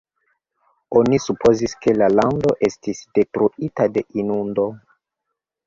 [1.01, 4.69] Oni supozis ke la lando estis detruita de inundo.